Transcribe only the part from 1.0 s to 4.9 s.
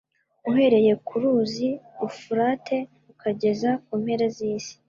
ku ruzi Ufurate ukageza ku mpera z'isi.